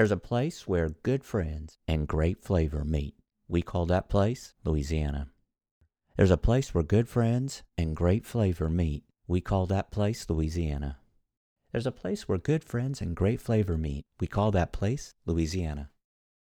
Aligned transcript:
There's 0.00 0.10
a 0.10 0.16
place 0.16 0.66
where 0.66 0.94
good 1.02 1.24
friends 1.24 1.76
and 1.86 2.08
great 2.08 2.42
flavor 2.42 2.86
meet. 2.86 3.16
We 3.48 3.60
call 3.60 3.84
that 3.84 4.08
place 4.08 4.54
Louisiana. 4.64 5.28
There's 6.16 6.30
a 6.30 6.38
place 6.38 6.72
where 6.72 6.82
good 6.82 7.06
friends 7.06 7.64
and 7.76 7.94
great 7.94 8.24
flavor 8.24 8.70
meet. 8.70 9.04
We 9.28 9.42
call 9.42 9.66
that 9.66 9.90
place 9.90 10.24
Louisiana. 10.26 10.96
There's 11.70 11.86
a 11.86 11.92
place 11.92 12.26
where 12.26 12.38
good 12.38 12.64
friends 12.64 13.02
and 13.02 13.14
great 13.14 13.42
flavor 13.42 13.76
meet. 13.76 14.06
We 14.18 14.26
call 14.26 14.50
that 14.52 14.72
place 14.72 15.12
Louisiana. 15.26 15.90